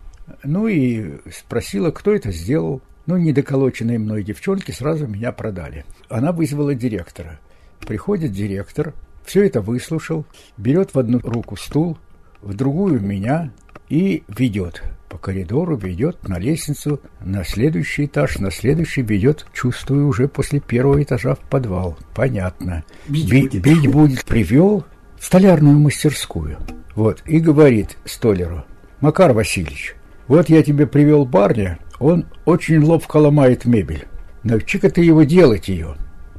[0.44, 2.82] Ну и спросила, кто это сделал.
[3.06, 5.86] Ну, недоколоченные мной девчонки сразу меня продали.
[6.10, 7.40] Она вызвала директора.
[7.80, 8.94] Приходит директор,
[9.26, 10.26] все это выслушал,
[10.58, 11.98] берет в одну руку стул,
[12.42, 13.52] в другую меня
[13.90, 20.28] и ведет по коридору, ведет на лестницу, на следующий этаж, на следующий ведет, чувствую, уже
[20.28, 21.98] после первого этажа в подвал.
[22.14, 22.84] Понятно.
[23.08, 23.62] Бить Би- будет.
[23.64, 24.26] бить будет.
[24.26, 24.84] Привел
[25.18, 26.58] в столярную мастерскую.
[26.96, 28.66] Вот, и говорит столеру,
[29.00, 29.96] Макар Васильевич,
[30.28, 34.06] вот я тебе привел парня, он очень ловко ломает мебель.
[34.44, 35.96] Научи-ка ты его делать ее.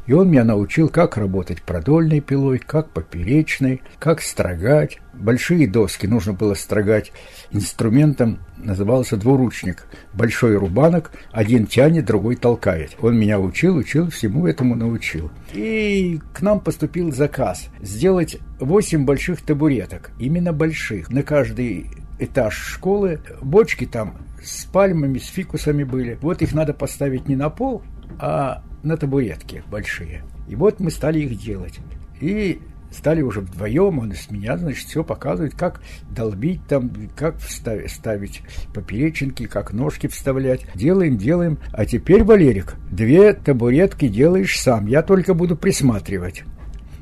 [0.09, 5.01] И он меня научил, как работать продольной пилой, как поперечной, как строгать.
[5.13, 7.13] Большие доски нужно было строгать
[7.51, 9.87] инструментом, назывался двуручник.
[10.15, 12.97] Большой рубанок, один тянет, другой толкает.
[13.03, 15.31] Он меня учил, учил, всему этому научил.
[15.53, 23.21] И к нам поступил заказ сделать 8 больших табуреток, именно больших, на каждый этаж школы.
[23.43, 26.19] Бочки там с пальмами, с фикусами были.
[26.23, 27.83] Вот их надо поставить не на пол,
[28.19, 30.23] а на табуретки большие.
[30.49, 31.79] И вот мы стали их делать.
[32.21, 37.91] И стали уже вдвоем, он с меня, значит, все показывает, как долбить там, как вставить,
[37.91, 38.43] ставить
[38.75, 40.67] поперечинки, как ножки вставлять.
[40.75, 41.59] Делаем, делаем.
[41.73, 46.45] А теперь, Валерик, две табуретки делаешь сам, я только буду присматривать.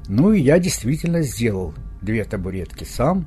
[0.08, 3.26] Ну и я действительно сделал две табуретки сам.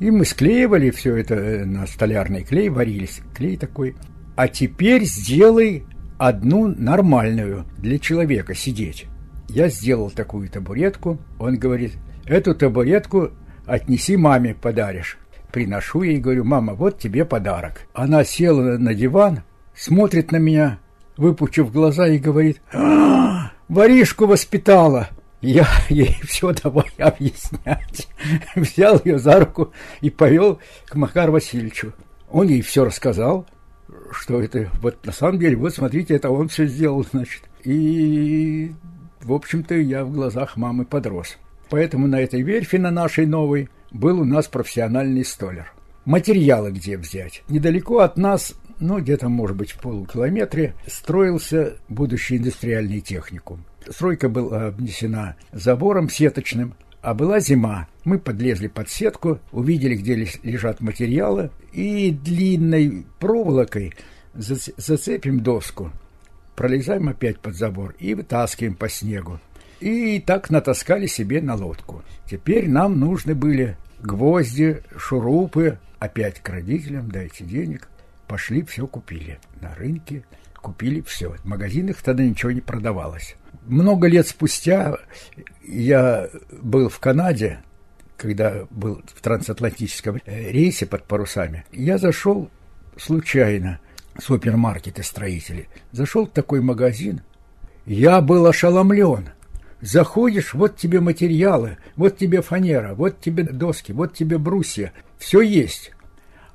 [0.00, 3.20] И мы склеивали все это э, на столярный клей, варились.
[3.34, 3.94] Клей такой.
[4.34, 5.84] А теперь сделай
[6.28, 9.06] одну нормальную для человека сидеть.
[9.48, 11.18] Я сделал такую табуретку.
[11.40, 11.94] Он говорит,
[12.26, 13.30] эту табуретку
[13.66, 15.18] отнеси маме, подаришь.
[15.50, 17.88] Приношу ей, говорю, мама, вот тебе подарок.
[17.92, 19.42] Она села на диван,
[19.74, 20.78] смотрит на меня,
[21.16, 25.08] выпучив глаза и говорит, «А, воришку воспитала.
[25.40, 28.06] Я ей все давай объяснять.
[28.54, 31.94] Взял ее за руку и повел к Макару Васильевичу.
[32.30, 33.44] Он ей все рассказал,
[34.12, 37.42] что это вот на самом деле, вот смотрите, это он все сделал, значит.
[37.64, 38.72] И,
[39.20, 41.36] в общем-то, я в глазах мамы подрос.
[41.70, 45.72] Поэтому на этой верфи, на нашей новой, был у нас профессиональный столер.
[46.04, 47.42] Материалы где взять?
[47.48, 53.64] Недалеко от нас, ну, где-то, может быть, в полукилометре, строился будущий индустриальный техникум.
[53.88, 57.88] Стройка была обнесена забором сеточным, а была зима.
[58.04, 63.94] Мы подлезли под сетку, увидели, где лежат материалы, и длинной проволокой
[64.34, 65.90] зацепим доску,
[66.56, 69.40] пролезаем опять под забор и вытаскиваем по снегу.
[69.80, 72.02] И так натаскали себе на лодку.
[72.30, 77.88] Теперь нам нужны были гвозди, шурупы, опять к родителям, дайте денег.
[78.28, 79.38] Пошли, все купили.
[79.60, 81.32] На рынке купили все.
[81.32, 83.36] В магазинах тогда ничего не продавалось.
[83.66, 84.98] Много лет спустя
[85.64, 87.60] я был в Канаде,
[88.16, 91.64] когда был в трансатлантическом рейсе под парусами.
[91.72, 92.50] Я зашел
[92.96, 93.80] случайно
[94.18, 95.68] супермаркеты строители.
[95.92, 97.22] Зашел в такой магазин.
[97.86, 99.30] Я был ошеломлен.
[99.80, 104.92] Заходишь, вот тебе материалы, вот тебе фанера, вот тебе доски, вот тебе брусья.
[105.18, 105.92] Все есть.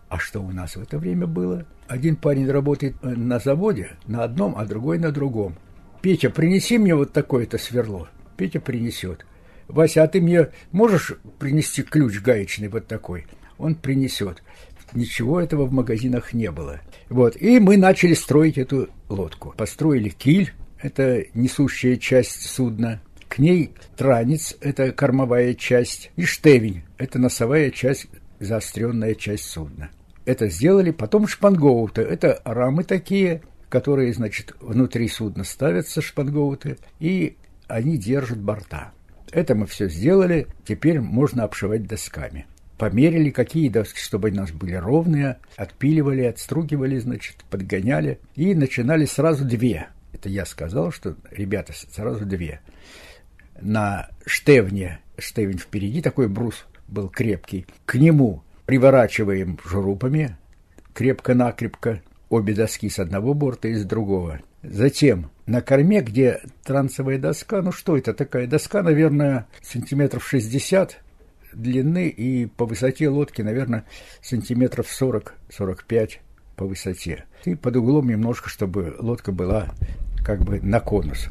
[0.07, 1.65] А что у нас в это время было?
[1.89, 5.55] Один парень работает на заводе на одном, а другой на другом.
[6.01, 8.09] Петя, принеси мне вот такое-то сверло.
[8.37, 9.25] Петя принесет.
[9.67, 13.25] Вася, а ты мне можешь принести ключ гаечный вот такой?
[13.57, 14.43] Он принесет.
[14.93, 16.79] ничего этого в магазинах не было.
[17.09, 19.53] Вот, и мы начали строить эту лодку.
[19.57, 27.19] Построили киль, это несущая часть судна, к ней транец, это кормовая часть, и штевень, это
[27.19, 28.07] носовая часть,
[28.39, 29.89] заостренная часть судна.
[30.25, 37.36] Это сделали, потом шпангоуты, это рамы такие, которые, значит, внутри судна ставятся шпангоуты, и
[37.68, 38.91] они держат борта.
[39.32, 42.45] Это мы все сделали, теперь можно обшивать досками.
[42.78, 48.20] Померили, какие доски, чтобы у нас были ровные, отпиливали, отстругивали, значит, подгоняли.
[48.36, 49.88] И начинали сразу две.
[50.13, 52.61] Это я сказал, что, ребята, сразу две.
[53.59, 57.65] На штевне, штевень впереди, такой брус был крепкий.
[57.86, 60.38] К нему приворачиваем шурупами,
[60.93, 64.39] крепко-накрепко, обе доски с одного борта и с другого.
[64.63, 70.99] Затем на корме, где трансовая доска, ну что это такая доска, наверное, сантиметров 60
[71.53, 73.86] длины и по высоте лодки, наверное,
[74.21, 76.17] сантиметров 40-45
[76.55, 77.25] по высоте.
[77.45, 79.69] И под углом немножко, чтобы лодка была
[80.25, 81.30] как бы на конус.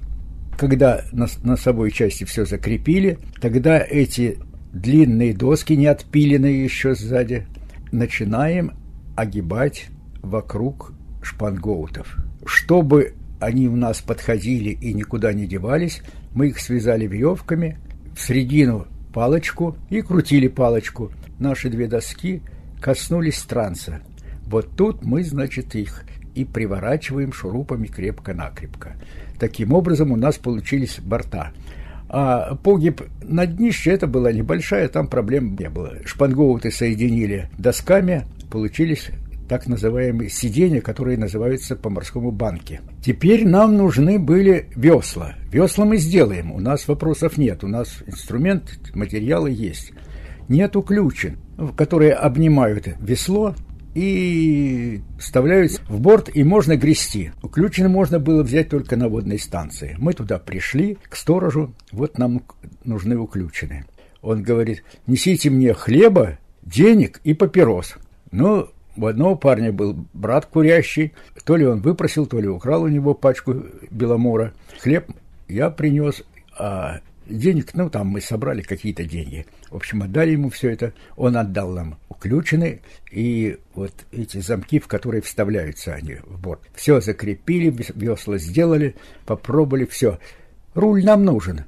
[0.57, 4.39] Когда на носовой части все закрепили, тогда эти
[4.73, 7.47] длинные доски, не отпиленные еще сзади,
[7.93, 8.73] начинаем
[9.17, 9.89] огибать
[10.23, 10.93] вокруг
[11.23, 12.17] шпангоутов.
[12.45, 16.03] Чтобы они у нас подходили и никуда не девались,
[16.35, 17.79] мы их связали веревками,
[18.15, 21.11] в середину палочку и крутили палочку.
[21.39, 22.43] Наши две доски
[22.81, 24.01] коснулись транса.
[24.47, 26.05] Вот тут мы, значит, их
[26.35, 28.97] и приворачиваем шурупами крепко-накрепко.
[29.39, 31.53] Таким образом у нас получились борта.
[32.09, 35.95] А погиб на днище это была небольшая, там проблем не было.
[36.05, 39.11] Шпангоуты соединили досками, получились
[39.49, 42.81] так называемые сиденья, которые называются по морскому банке.
[43.05, 45.35] Теперь нам нужны были весла.
[45.51, 49.93] Весла мы сделаем, у нас вопросов нет, у нас инструмент, материалы есть.
[50.49, 51.39] Нету ключен,
[51.77, 53.55] которые обнимают весло
[53.95, 57.33] и вставляются в борт, и можно грести.
[57.51, 59.97] Ключины можно было взять только на водной станции.
[59.99, 62.43] Мы туда пришли, к сторожу, вот нам
[62.85, 63.87] нужны уключены.
[64.21, 67.95] Он говорит, несите мне хлеба, денег и папирос.
[68.33, 71.13] Ну, у одного парня был брат курящий,
[71.45, 73.55] то ли он выпросил, то ли украл у него пачку
[73.91, 74.53] беломора.
[74.81, 75.11] Хлеб
[75.49, 76.25] я принес,
[76.59, 79.47] а денег, ну, там мы собрали какие-то деньги.
[79.71, 80.93] В общем, отдали ему все это.
[81.17, 82.81] Он отдал нам уключены
[83.11, 86.63] и вот эти замки, в которые вставляются они в борт.
[86.75, 90.19] Все закрепили, весла сделали, попробовали, все.
[90.75, 91.65] Руль нам нужен.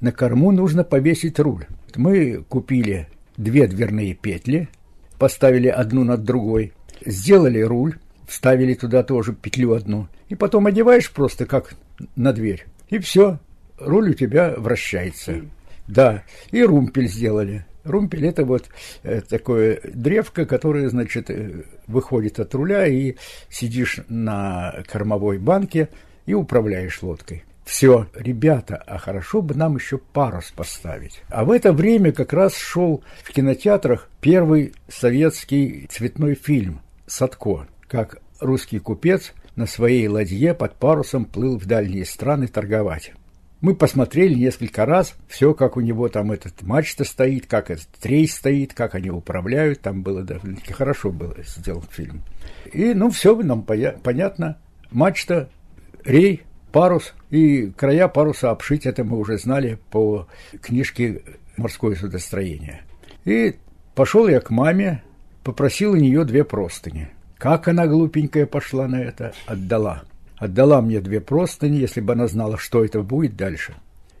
[0.00, 1.66] На корму нужно повесить руль.
[1.96, 4.68] Мы купили две дверные петли–
[5.18, 6.72] поставили одну над другой,
[7.04, 11.74] сделали руль, вставили туда тоже петлю одну, и потом одеваешь просто как
[12.16, 13.38] на дверь, и все,
[13.78, 15.42] руль у тебя вращается.
[15.86, 17.66] Да, и румпель сделали.
[17.84, 18.68] Румпель– это вот
[19.02, 23.16] э, такое древко, которое, значит, э, выходит от руля, и
[23.50, 25.90] сидишь на кормовой банке
[26.24, 27.44] и управляешь лодкой.
[27.64, 31.22] Все, ребята, а хорошо бы нам еще парус поставить.
[31.28, 38.18] А в это время как раз шел в кинотеатрах первый советский цветной фильм «Садко», как
[38.38, 43.12] русский купец на своей ладье под парусом плыл в дальние страны торговать.
[43.62, 48.34] Мы посмотрели несколько раз, все, как у него там этот мачта стоит, как этот рейс
[48.34, 52.22] стоит, как они управляют, там было довольно-таки хорошо было сделан фильм.
[52.74, 54.58] И, ну, все нам понятно.
[54.90, 55.48] Мачта,
[56.04, 56.42] рей,
[56.74, 60.26] парус и края паруса обшить, это мы уже знали по
[60.60, 61.22] книжке
[61.56, 62.82] «Морское судостроение».
[63.24, 63.54] И
[63.94, 65.04] пошел я к маме,
[65.44, 67.10] попросил у нее две простыни.
[67.38, 70.02] Как она глупенькая пошла на это, отдала.
[70.36, 73.74] Отдала мне две простыни, если бы она знала, что это будет дальше.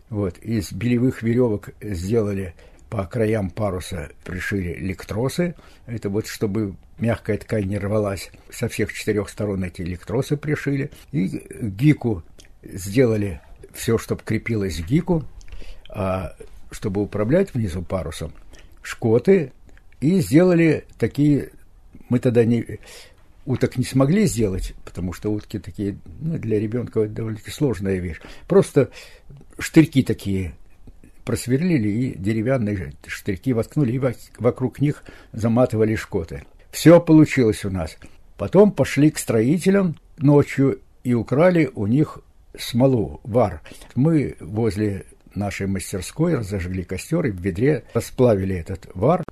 [0.08, 2.54] Вот, из белевых веревок сделали
[2.94, 5.56] по краям паруса пришили электросы.
[5.86, 8.30] Это вот чтобы мягкая ткань не рвалась.
[8.50, 10.92] Со всех четырех сторон эти электросы пришили.
[11.10, 12.22] И гику
[12.72, 13.40] сделали
[13.72, 15.24] все, чтобы крепилось гику,
[15.88, 16.34] а
[16.70, 18.32] чтобы управлять внизу парусом,
[18.82, 19.52] шкоты,
[20.00, 21.50] и сделали такие,
[22.08, 22.78] мы тогда не,
[23.46, 28.20] уток не смогли сделать, потому что утки такие, ну, для ребенка довольно-таки сложная вещь.
[28.48, 28.90] Просто
[29.58, 30.54] штырьки такие
[31.24, 36.44] просверлили и деревянные штырьки воткнули, и вокруг них заматывали шкоты.
[36.70, 37.96] Все получилось у нас.
[38.36, 42.18] Потом пошли к строителям ночью и украли у них
[42.58, 43.62] смолу, вар.
[43.94, 49.24] Мы возле нашей мастерской разожгли костер и в ведре расплавили этот вар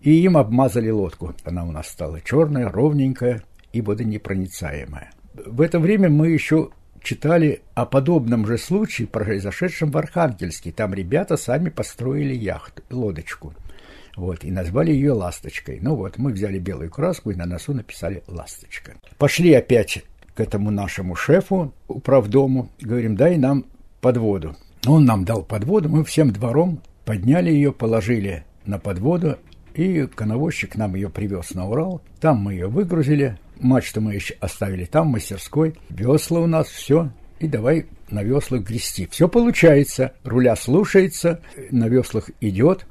[0.00, 1.34] и им обмазали лодку.
[1.44, 3.42] Она у нас стала черная, ровненькая
[3.72, 5.10] и водонепроницаемая.
[5.34, 6.70] В это время мы еще
[7.02, 10.72] читали о подобном же случае, произошедшем в Архангельске.
[10.72, 13.54] Там ребята сами построили яхту, лодочку.
[14.14, 15.78] Вот, и назвали ее «Ласточкой».
[15.80, 18.92] Ну вот, мы взяли белую краску и на носу написали «Ласточка».
[19.16, 20.04] Пошли опять
[20.34, 23.66] к этому нашему шефу, управдому, говорим, дай нам
[24.00, 24.56] подводу.
[24.86, 29.38] Он нам дал подводу, мы всем двором подняли ее, положили на подводу,
[29.74, 32.02] и коновозчик нам ее привез на Урал.
[32.20, 35.74] Там мы ее выгрузили, мачту мы еще оставили там, в мастерской.
[35.88, 39.08] Весла у нас, все, и давай на веслах грести.
[39.10, 42.86] Все получается, руля слушается, на веслах идет.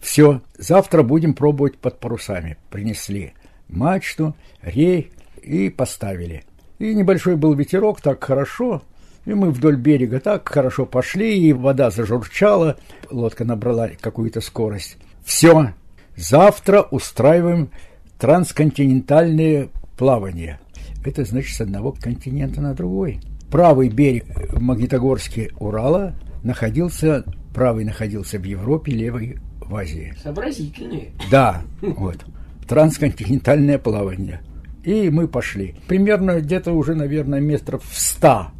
[0.00, 2.56] Все, завтра будем пробовать под парусами.
[2.70, 3.32] Принесли
[3.68, 5.10] мачту, рей
[5.42, 6.44] и поставили.
[6.78, 8.82] И небольшой был ветерок, так хорошо,
[9.24, 12.76] и мы вдоль берега так хорошо пошли, и вода зажурчала,
[13.10, 14.96] лодка набрала какую-то скорость.
[15.24, 15.74] Все,
[16.16, 17.70] завтра устраиваем
[18.18, 20.60] трансконтинентальные плавания.
[21.04, 23.20] Это значит с одного континента на другой.
[23.50, 27.24] Правый берег в Магнитогорске Урала находился,
[27.54, 30.14] правый находился в Европе, левый в Азии.
[30.22, 31.12] Сообразительные.
[31.30, 32.24] Да, вот.
[32.66, 34.40] Трансконтинентальное плавание.
[34.88, 35.74] И мы пошли.
[35.86, 38.52] Примерно где-то уже, наверное, метров в ста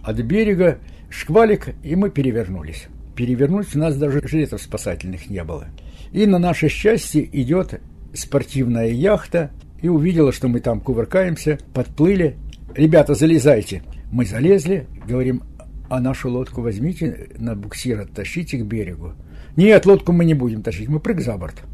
[0.00, 0.78] от берега
[1.10, 2.86] шквалик, и мы перевернулись.
[3.16, 5.66] Перевернулись, у нас даже жилетов спасательных не было.
[6.12, 7.80] И на наше счастье идет
[8.14, 9.50] спортивная яхта,
[9.82, 12.36] и увидела, что мы там кувыркаемся, подплыли.
[12.76, 15.42] «Ребята, залезайте!» Мы залезли, говорим,
[15.90, 19.14] а нашу лодку возьмите на буксир, оттащите к берегу.
[19.56, 21.64] Нет, лодку мы не будем тащить, мы прыг за борт.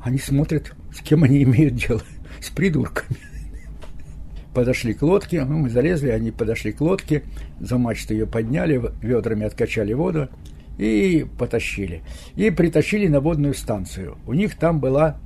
[0.00, 2.02] Они смотрят, с кем они имеют дело,
[2.40, 3.31] с придурками.
[4.54, 7.22] Подошли к лодке, ну, мы залезли, они подошли к лодке,
[7.58, 10.28] за мачту ее подняли, ведрами откачали воду
[10.78, 12.02] и потащили.
[12.34, 14.18] И притащили на водную станцию.
[14.26, 15.18] У них там была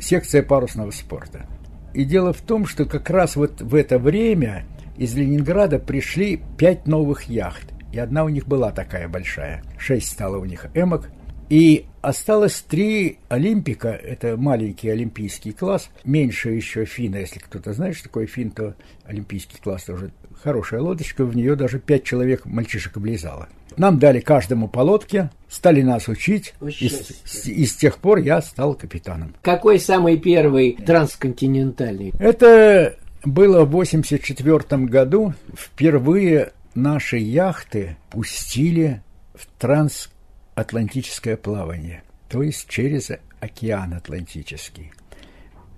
[0.00, 1.46] секция парусного спорта.
[1.94, 4.64] И дело в том, что как раз вот в это время
[4.96, 7.72] из Ленинграда пришли пять новых яхт.
[7.92, 9.62] И одна у них была такая большая.
[9.78, 11.10] Шесть стало у них эмок.
[11.48, 18.04] И осталось три Олимпика, это маленький олимпийский класс, меньше еще Фина, если кто-то знает, что
[18.04, 18.74] такое Фин, то
[19.04, 20.10] олимпийский класс тоже
[20.42, 23.48] хорошая лодочка, в нее даже пять человек мальчишек облизало.
[23.76, 28.40] Нам дали каждому по лодке, стали нас учить, и с, и с тех пор я
[28.42, 29.34] стал капитаном.
[29.42, 32.12] Какой самый первый трансконтинентальный?
[32.18, 35.34] Это было в 84 году.
[35.56, 39.02] Впервые наши яхты пустили
[39.34, 39.46] в
[40.54, 44.92] трансатлантическое плавание, то есть через океан Атлантический.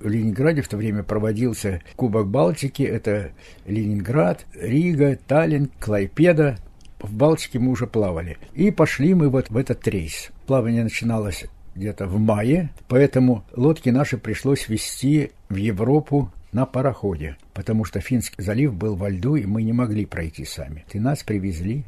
[0.01, 3.33] В Ленинграде в то время проводился Кубок Балтики, это
[3.64, 6.59] Ленинград, Рига, Таллин, Клайпеда.
[7.01, 8.37] В Балтике мы уже плавали.
[8.53, 10.31] И пошли мы вот в этот рейс.
[10.47, 17.85] Плавание начиналось где-то в мае, поэтому лодки наши пришлось везти в Европу на пароходе, потому
[17.85, 20.85] что Финский залив был во льду, и мы не могли пройти сами.
[20.93, 21.85] И нас привезли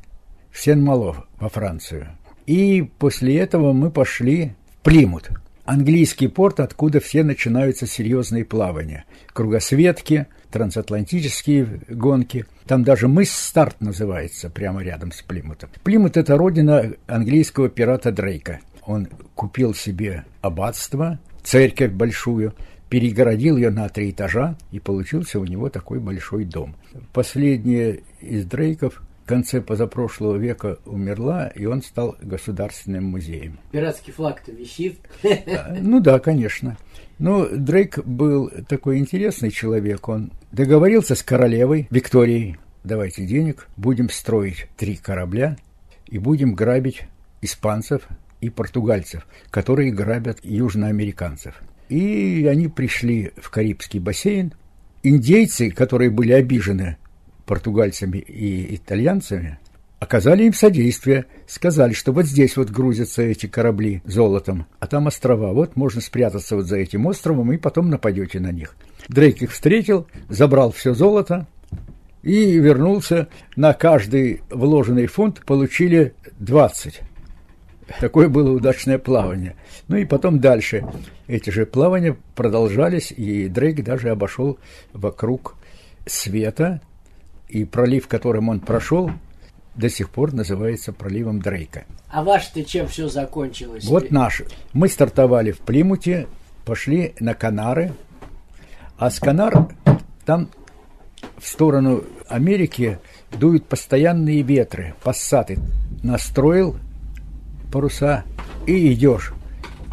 [0.50, 2.17] в Сен-Мало, во Францию.
[2.48, 5.28] И после этого мы пошли в Плимут,
[5.66, 9.04] английский порт, откуда все начинаются серьезные плавания.
[9.34, 12.46] Кругосветки, трансатлантические гонки.
[12.66, 15.68] Там даже мыс Старт называется, прямо рядом с Плимутом.
[15.84, 18.60] Плимут– это родина английского пирата Дрейка.
[18.86, 22.54] Он купил себе аббатство, церковь большую,
[22.88, 26.76] перегородил ее на три этажа, и получился у него такой большой дом.
[27.12, 33.60] Последняя из Дрейков конце позапрошлого века умерла, и он стал государственным музеем.
[33.70, 34.98] Пиратский флаг-то висит.
[35.22, 36.76] А, ну да, конечно.
[37.18, 40.08] Но Дрейк был такой интересный человек.
[40.08, 42.56] Он договорился с королевой Викторией.
[42.84, 45.56] Давайте денег, будем строить три корабля
[46.06, 47.02] и будем грабить
[47.42, 48.02] испанцев
[48.40, 51.54] и португальцев, которые грабят южноамериканцев.
[51.88, 54.54] И они пришли в Карибский бассейн.
[55.02, 56.96] Индейцы, которые были обижены
[57.48, 59.58] португальцами и итальянцами,
[59.98, 65.52] оказали им содействие, сказали, что вот здесь вот грузятся эти корабли золотом, а там острова,
[65.54, 68.76] вот можно спрятаться вот за этим островом и потом нападете на них.
[69.08, 71.46] Дрейк их встретил, забрал все золото
[72.22, 73.28] и вернулся.
[73.56, 77.00] На каждый вложенный фунт получили 20.
[77.98, 79.56] Такое было удачное плавание.
[79.88, 80.84] Ну и потом дальше
[81.26, 84.58] эти же плавания продолжались, и Дрейк даже обошел
[84.92, 85.56] вокруг
[86.06, 86.82] света,
[87.48, 89.10] и пролив, которым он прошел,
[89.74, 91.84] до сих пор называется проливом Дрейка.
[92.10, 93.84] А ваш-то чем все закончилось?
[93.84, 94.42] Вот наш.
[94.72, 96.26] Мы стартовали в Плимуте,
[96.64, 97.92] пошли на Канары,
[98.98, 99.68] а с Канар
[100.24, 100.48] там
[101.38, 102.98] в сторону Америки
[103.30, 105.58] дуют постоянные ветры, пассаты.
[106.02, 106.76] Настроил
[107.72, 108.24] паруса
[108.66, 109.32] и идешь.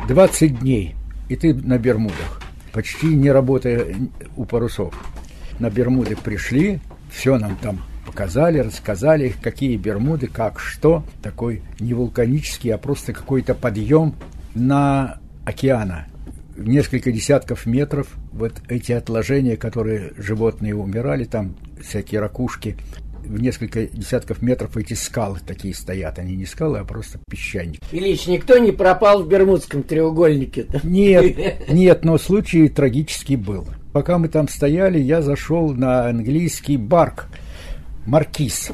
[0.08, 0.96] 20 дней,
[1.30, 2.42] и ты на Бермудах,
[2.74, 3.96] почти не работая
[4.36, 4.94] у парусов.
[5.60, 6.80] На Бермуды пришли,
[7.16, 11.04] все нам там показали, рассказали, какие Бермуды, как, что.
[11.22, 14.16] Такой не вулканический, а просто какой-то подъем
[14.54, 16.08] на океана,
[16.56, 22.78] несколько десятков метров, вот эти отложения, которые животные умирали, там всякие ракушки,
[23.24, 26.20] в несколько десятков метров эти скалы такие стоят.
[26.20, 27.82] Они не скалы, а просто песчаник.
[27.92, 30.68] Ильич, никто не пропал в Бермудском треугольнике?
[30.84, 33.68] Нет, нет, но случай трагический был.
[33.96, 37.30] Пока мы там стояли, я зашел на английский барк
[38.06, 38.74] «Маркиз».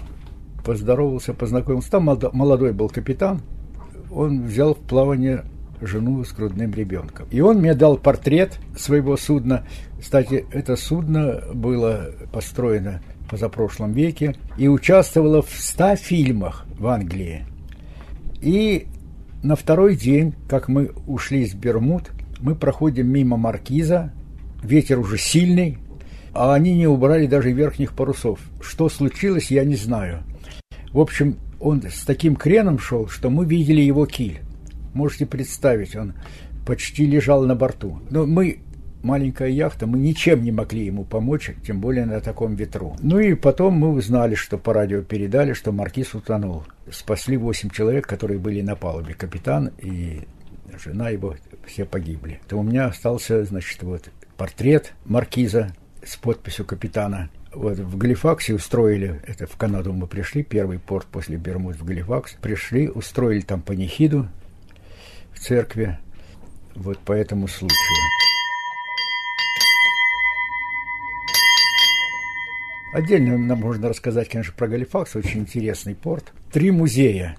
[0.65, 1.91] Поздоровался, познакомился.
[1.91, 3.39] Там молодой был капитан.
[4.09, 5.43] Он взял в плавание
[5.79, 7.27] жену с грудным ребенком.
[7.29, 9.63] И он мне дал портрет своего судна.
[9.99, 17.45] Кстати, это судно было построено позапрошлом веке и участвовала в 100 фильмах в Англии.
[18.41, 18.87] И
[19.43, 22.09] на второй день, как мы ушли из Бермуд,
[22.39, 24.13] мы проходим мимо маркиза,
[24.63, 25.77] ветер уже сильный,
[26.33, 28.39] а они не убрали даже верхних парусов.
[28.61, 30.23] Что случилось, я не знаю.
[30.93, 34.39] В общем, он с таким креном шел, что мы видели его киль.
[34.93, 36.13] Можете представить, он
[36.65, 37.99] почти лежал на борту.
[38.09, 38.59] Но мы
[39.03, 42.95] маленькая яхта, мы ничем не могли ему помочь, тем более на таком ветру.
[43.01, 46.63] Ну и потом мы узнали, что по радио передали, что маркиз утонул.
[46.91, 49.13] Спасли восемь человек, которые были на палубе.
[49.13, 50.21] Капитан и
[50.83, 51.35] жена его
[51.65, 52.39] все погибли.
[52.47, 55.73] То у меня остался, значит, вот портрет маркиза
[56.03, 57.29] с подписью капитана.
[57.53, 62.35] Вот в Галифаксе устроили, это в Канаду мы пришли, первый порт после Бермуд в Галифакс,
[62.41, 64.29] пришли, устроили там панихиду
[65.33, 65.99] в церкви,
[66.75, 67.77] вот по этому случаю.
[72.93, 76.33] Отдельно нам можно рассказать, конечно, про Галифакс, очень интересный порт.
[76.51, 77.37] Три музея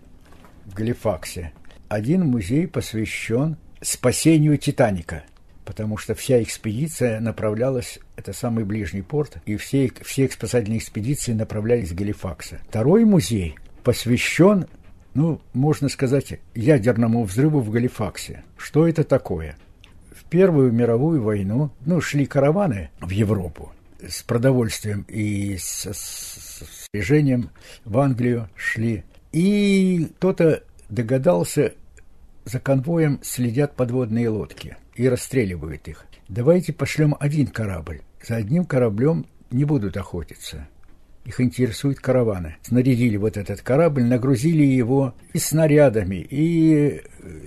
[0.65, 1.53] в Галифаксе.
[1.89, 5.25] Один музей посвящен спасению Титаника,
[5.65, 11.91] потому что вся экспедиция направлялась, это самый ближний порт, и все, все спасательные экспедиции направлялись
[11.91, 12.61] в Галифакса.
[12.69, 14.67] Второй музей посвящен,
[15.15, 18.45] ну, можно сказать, ядерному взрыву в Галифаксе.
[18.57, 19.57] Что это такое?
[20.15, 23.73] В Первую мировую войну, ну, шли караваны в Европу,
[24.07, 27.51] с продовольствием и с, с, с движением
[27.85, 29.05] в Англию шли.
[29.33, 31.75] И кто-то догадался,
[32.45, 36.07] за конвоем следят подводные лодки и расстреливают их.
[36.29, 38.01] Давайте пошлем один корабль.
[38.27, 40.69] За одним кораблем не будут охотиться.
[41.25, 42.57] Их интересуют караваны.
[42.63, 47.03] Снарядили вот этот корабль, нагрузили его и снарядами, и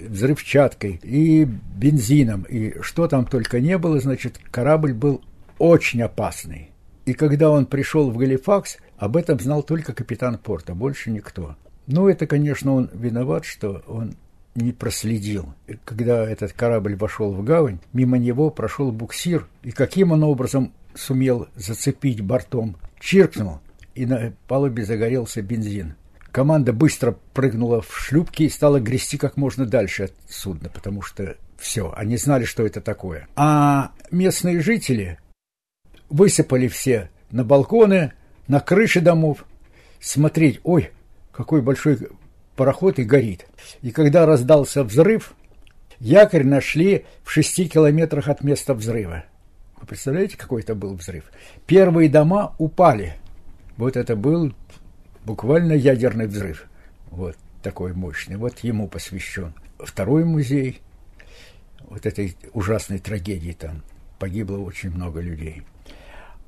[0.08, 5.22] взрывчаткой, и бензином, и что там только не было, значит, корабль был
[5.58, 6.72] очень опасный.
[7.06, 11.56] И когда он пришел в Галифакс, об этом знал только капитан порта, больше никто.
[11.86, 14.16] Ну, это, конечно, он виноват, что он
[14.56, 15.54] не проследил.
[15.84, 21.48] Когда этот корабль вошел в гавань, мимо него прошел буксир, и каким он образом сумел
[21.56, 23.60] зацепить бортом, чиркнул,
[23.94, 25.96] и на палубе загорелся бензин.
[26.32, 31.38] Команда быстро прыгнула в шлюпки и стала грести как можно дальше от судна, потому что
[31.58, 33.28] все, они знали, что это такое.
[33.36, 35.18] А местные жители
[36.10, 38.14] высыпали все на балконы,
[38.48, 39.46] на крыши домов,
[40.00, 40.92] смотреть, ой,
[41.32, 42.00] какой большой
[42.56, 43.46] пароход и горит.
[43.82, 45.34] И когда раздался взрыв,
[46.00, 49.26] якорь нашли в шести километрах от места взрыва.
[49.80, 51.26] Вы представляете, какой это был взрыв?
[51.68, 53.16] Первые дома упали.
[53.78, 54.54] Вот это был
[55.26, 56.68] буквально ядерный взрыв.
[57.12, 58.38] Вот такой мощный.
[58.38, 59.54] Вот ему посвящен.
[59.80, 60.82] Второй музей
[61.82, 63.84] вот этой ужасной трагедии там
[64.18, 65.64] погибло очень много людей.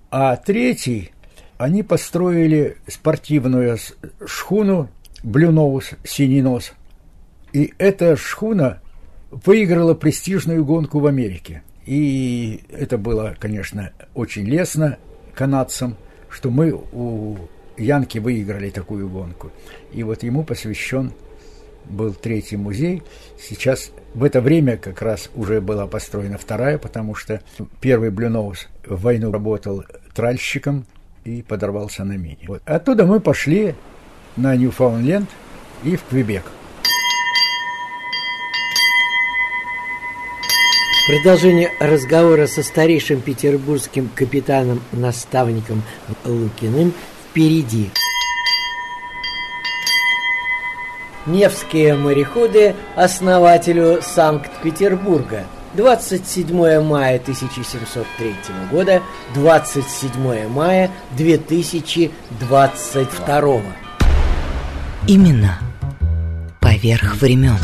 [0.09, 1.11] А третий,
[1.57, 3.77] они построили спортивную
[4.25, 4.89] шхуну
[5.23, 6.73] Блюноус, синий нос.
[7.53, 8.81] И эта шхуна
[9.31, 11.63] выиграла престижную гонку в Америке.
[11.85, 14.97] И это было, конечно, очень лестно
[15.33, 15.95] канадцам,
[16.29, 17.37] что мы у
[17.77, 19.51] Янки выиграли такую гонку.
[19.93, 21.13] И вот ему посвящен
[21.85, 23.03] был третий музей.
[23.39, 27.41] Сейчас в это время как раз уже была построена вторая, потому что
[27.79, 30.85] первый Блюноус в войну работал тральщиком
[31.23, 32.45] и подорвался на мине.
[32.47, 32.61] Вот.
[32.65, 33.75] Оттуда мы пошли
[34.37, 35.29] на Ньюфаундленд
[35.83, 36.43] и в Квебек.
[41.07, 45.81] Продолжение разговора со старейшим петербургским капитаном-наставником
[46.25, 46.91] Лукиным
[47.29, 47.91] впереди.
[51.25, 55.45] Невские мореходы основателю Санкт-Петербурга.
[55.75, 58.35] 27 мая 1703
[58.71, 59.01] года,
[59.33, 63.86] 27 мая 2022.
[65.07, 65.57] Именно
[66.59, 67.55] поверх времен.